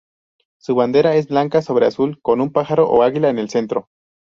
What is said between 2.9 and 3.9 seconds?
águila en el centro.